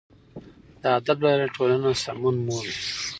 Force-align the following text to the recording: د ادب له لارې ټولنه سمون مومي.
د 0.81 0.83
ادب 0.97 1.17
له 1.23 1.29
لارې 1.33 1.47
ټولنه 1.55 1.89
سمون 2.03 2.35
مومي. 2.45 2.73